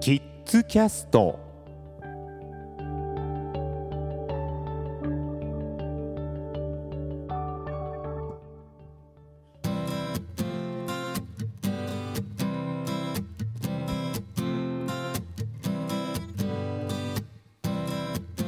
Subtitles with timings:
[0.00, 1.38] キッズキャスト。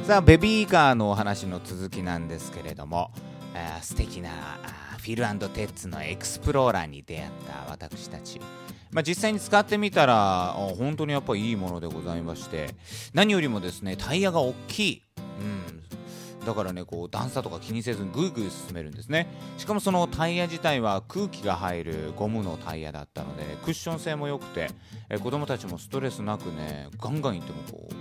[0.05, 3.11] さあベビーカーのお話の続きなんですけれども、
[3.53, 4.29] えー、素敵な
[4.97, 8.41] フィルテッツのエクスプローラーに出会った私たち、
[8.93, 12.69] まあ、実際に使ってみたら本当にやっぱいいものでございまして
[13.13, 15.01] 何よりもですねタイヤが大きい、
[16.39, 19.27] うん、だからねこう段差とか気にせずにぐいぐい進めるんですね。
[19.57, 24.69] しかもそのタイヤ自体は空気が入るゴムのタイヤだったので、クッション性も良くて、
[25.09, 27.93] え子供たちもストレスなくねガンガンいってもこう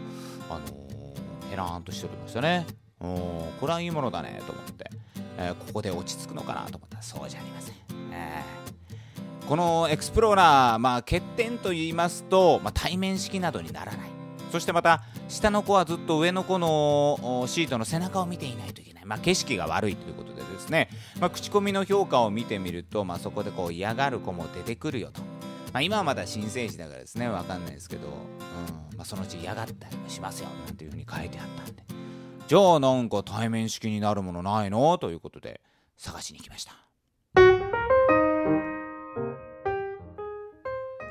[0.50, 0.92] あのー
[1.52, 2.66] ヘラーンとしておりましたね。
[2.98, 4.91] おこれはいいものだねと思って、
[5.36, 7.74] えー、ここで落ち着くのかなと思ったらそうじゃありません、
[8.12, 8.62] えー、
[9.48, 14.11] このエクスプローラー、まあ、欠点と言いますと、まあ、対面式などにならない。
[14.50, 20.89] そしてまた下の子はずっと上の子のシートの背中を見ていないといけない、まあ、景色が悪いということでですね、
[21.20, 25.22] まあ、口コミの評価を見てみると、まあ、そこでこう嫌がる子も出てくるよと、
[25.72, 27.28] まあ、今はまだ新生児だからですね。
[27.28, 28.97] 分かんないですけど、うん。
[28.97, 30.48] まあ、そのうち嫌がったりもしますよ。
[30.67, 31.83] なんていうふうに書いてあったんで。
[32.47, 34.98] じゃあなんか対面式になるものないの？
[34.98, 35.62] ということで
[35.97, 36.74] 探しに行きました。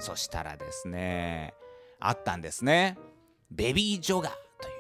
[0.02, 1.54] そしたらですね
[2.00, 2.98] あったんですね。
[3.52, 4.74] ベビージョガーという。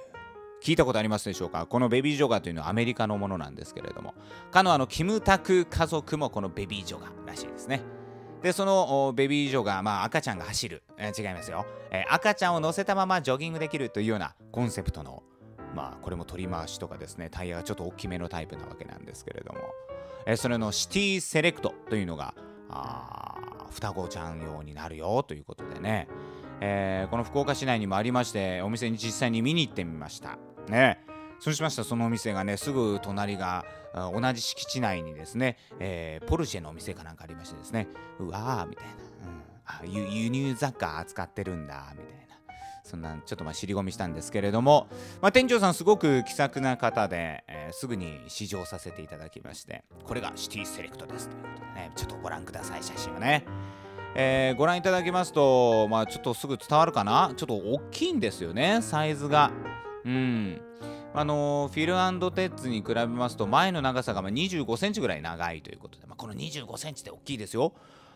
[0.63, 1.65] 聞いたことありますでしょうか？
[1.65, 4.13] このベビージョガーというのはアメリカのものなんですけれども。
[4.51, 7.81] かのあのキムタク家族もこのベビージョガーらしいですね。
[8.41, 15.21] でそのベビー女が、まあ、赤ちゃんが走る、えー、違いますよ、えー、赤ちゃんを乗せたままジョギングできるというようなコンセプトの
[15.75, 17.29] まあこれも取り回しとかですね。
[17.29, 19.59] タイヤがちょっと大きめのタイプなわけなんですけれども、
[20.25, 22.33] えー、それのシティセレクトというのが
[22.71, 23.35] あ
[23.71, 26.07] 双子ちゃん用になるよということでね、
[26.59, 30.37] えー、この福岡市内にもありましてお店に実際に見に行ってみました。
[30.67, 30.99] ね。
[31.39, 33.65] そうしましたそのお店がねすぐ隣が
[33.95, 37.87] 同じ敷地内にですね、えー、ポルシェのお店かなんかありましてですね。
[38.19, 38.91] うわーみたいな、
[39.83, 42.30] うん、あ輸入雑貨扱ってるんだみたいな。
[42.91, 44.87] そんなちょっとまあ尻込みしたんですけれども、
[45.21, 53.45] まあ、店長さんすごく気さくな方で、えー、すぐに試乗させていただきましてこれがシティセレクトですということでねちょっとご覧ください写真をね。
[54.13, 57.31] えー、ご覧いただきますと、まあ、ちょっとすぐ伝わるかな？
[57.37, 59.51] ちょっと大きいんですよねサイズが。
[60.03, 60.61] うん
[61.13, 61.93] あのフィル
[62.31, 67.73] テッツに比べますと前の長さが25センチぐらい長いということで、まあ、この25センチって大きいですよ。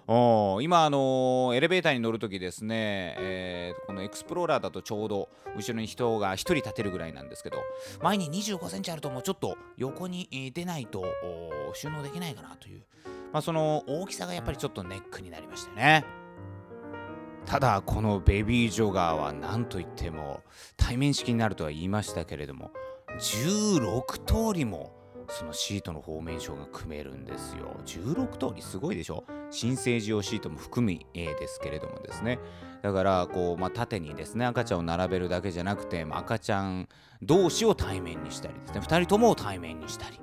[0.08, 7.58] お今、あのー、エレベーターに乗るときですね、えー、このエクスプローラーだとちょうど後ろに人が1人立てるぐらいなんですけど
[8.04, 11.06] 前に25センチあるともうちょっと横に出ないと
[11.74, 12.84] 収納できないかなという、
[13.34, 16.06] まあ、その大きさがやっぱりちょっとネックになりましたね。
[17.46, 20.42] ただこのベビージョガーは何といっても
[20.78, 22.72] 対面式になるとは言いましたけれども
[23.20, 27.76] 16通りもそのシートのフォーメーションが組めるんですよ。
[27.86, 29.24] 16通りすごいでしょ？
[29.52, 32.40] 新生児用シートも含み A ですけれどもですね。
[32.82, 36.88] だからこう、まあ、縦にですね赤ちゃんを並べるだけじゃなくて、まあ、赤ちゃん
[37.22, 40.20] 同士を対面にしたりですね2人ともを対面にしたり。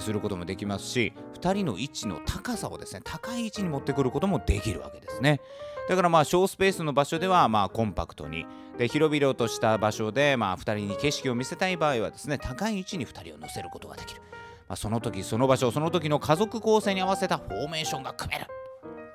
[0.00, 5.40] することもできますし2人の位置の高さをですね高い位置に持ってくることもできるわけですね。
[5.88, 8.46] だからまあ小スペースの場所ではまあコンパクトに。
[8.76, 14.20] で広々とした場所でまあ2人に景色を見せたい場合はですね高い位置に2人を乗せることができる、
[14.68, 18.46] まあ、その時その場所その時の家族構成に合わせたフォーメーションが組める。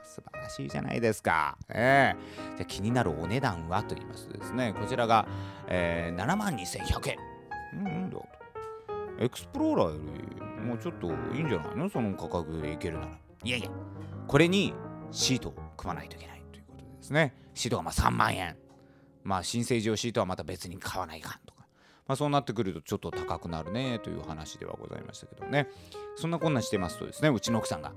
[0.03, 1.57] 素晴らしいじゃないですか。
[1.69, 5.25] えー、じゃ気になるお値段はと言いますとですね、こちらが、
[5.67, 7.17] えー、7万2100円。
[7.73, 8.17] うん、だ
[9.19, 9.99] エクスプローラーよ
[10.57, 11.89] りもうちょっといいんじゃないの？
[11.89, 13.11] その価格でいけるなら。
[13.43, 13.69] いやいや、
[14.27, 14.73] これに
[15.11, 16.83] シートを組まないといけないということ。
[16.83, 17.35] ですね。
[17.53, 18.57] シートがまあ3万円。
[19.23, 21.65] まあ新生児用シートはまた別に買わないかんとか。
[22.07, 25.69] まあそうなってくるとちょっと高くなるねという話ではございましたけどね。
[26.15, 27.93] そんなこんなしてますとですねうちの奥さんが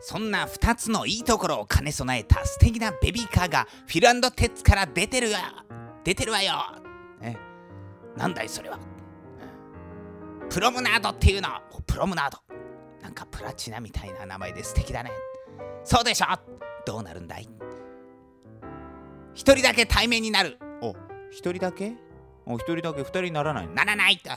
[0.00, 5.64] そんな2つのいいところを兼ね備えた素敵なベビーカーがフィルテッツから出てるわ
[6.04, 6.54] 出てるわよ、
[7.20, 7.36] ね、
[8.16, 8.78] なんだいそれは、
[10.50, 11.48] プロムナードっていうの。
[11.86, 12.38] プロムナード。
[13.00, 15.12] なんかプラチナみたいな名前で素敵だね。
[15.84, 16.26] そうでしょ？
[16.84, 17.48] どうなるんだい？
[19.32, 20.58] 一人だけ対面になる。
[20.82, 20.94] お
[21.30, 21.94] 一人だけ？
[22.46, 23.02] お一人だけ？
[23.02, 24.32] 二人にならないならないって、う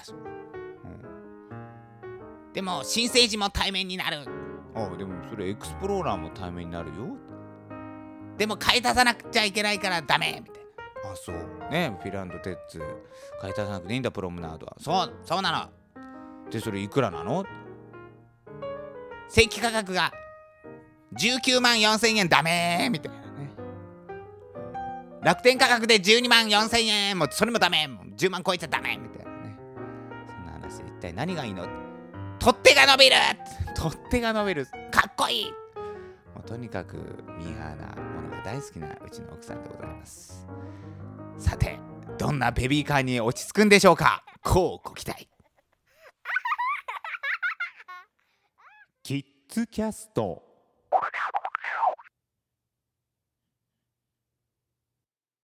[0.88, 4.20] ん、でも新生児も対面になる。
[4.76, 6.94] あでもそれエクスプローラーも対面になるよ。
[8.38, 10.44] でも買い足さなくちゃいけないからダメ。
[10.44, 10.64] みたい
[11.04, 11.36] なあそう。
[11.72, 12.80] ねフィランドテッツ。
[13.42, 14.76] 買い足さなくていいんだプロムナードは。
[14.80, 15.70] そうそうなの
[16.54, 17.44] でそれいくらなの？
[19.28, 20.14] 正規価格が
[21.18, 22.30] 19万4000円。
[22.30, 23.50] ダメみたいなね。
[25.24, 27.18] 楽天価格で12万4000円。
[27.18, 27.88] もうそれもダメ。
[27.88, 29.58] もう10万超えちゃダメみたいなね。
[30.28, 31.68] そんな話で一体何がいいの？
[32.38, 33.16] 取っ手が伸びる。
[33.76, 34.68] 取っ手が伸びる。
[34.92, 35.46] かっこいい。
[36.36, 36.98] もうとにかく
[37.40, 40.46] ミーハーなものが大好きなうちの奥さんでございます。
[41.40, 41.80] さて
[42.20, 44.24] どんなベビーカーに落ち着くんでしょうか？
[44.44, 45.28] こうご期待。
[49.68, 50.53] キャスト。